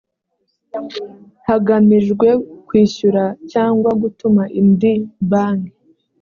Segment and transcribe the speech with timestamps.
[1.47, 2.27] hagamijwe
[2.67, 4.93] kwishyura cyangwa gutuma indi
[5.29, 5.73] banki